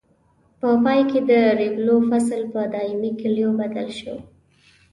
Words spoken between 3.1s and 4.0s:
کلیو بدل